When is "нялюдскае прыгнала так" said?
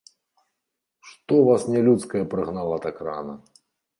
1.75-2.95